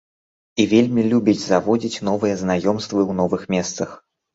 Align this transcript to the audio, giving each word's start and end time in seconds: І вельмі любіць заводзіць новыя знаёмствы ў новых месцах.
І 0.63 0.65
вельмі 0.71 1.03
любіць 1.11 1.37
заводзіць 1.51 2.03
новыя 2.11 2.43
знаёмствы 2.43 2.97
ў 3.09 3.23
новых 3.25 3.51
месцах. 3.57 3.99